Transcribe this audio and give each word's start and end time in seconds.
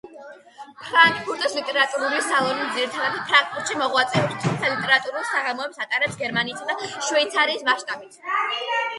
ფრანკფურტის 0.83 1.51
ლიტერატურული 1.57 2.21
სალონი 2.27 2.63
ძირითადად 2.77 3.19
ფრანკფურტში 3.31 3.77
მოღვაწეობს, 3.81 4.39
თუმცა 4.45 4.71
ლიტერატურულ 4.71 5.27
საღამოებს 5.33 5.83
ატარებს 5.85 6.17
გერმანიისა 6.23 6.71
და 6.71 6.89
შვეიცარიის 7.09 7.67
მასშტაბით. 7.69 8.19